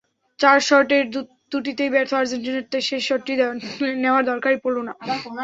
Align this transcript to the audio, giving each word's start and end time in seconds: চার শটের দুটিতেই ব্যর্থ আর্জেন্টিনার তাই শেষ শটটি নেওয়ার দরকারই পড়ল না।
চার 0.39 0.57
শটের 0.67 1.03
দুটিতেই 1.51 1.89
ব্যর্থ 1.93 2.11
আর্জেন্টিনার 2.19 2.65
তাই 2.71 2.83
শেষ 2.89 3.01
শটটি 3.07 3.33
নেওয়ার 4.03 4.23
দরকারই 4.31 4.59
পড়ল 4.63 4.77
না। 4.87 4.93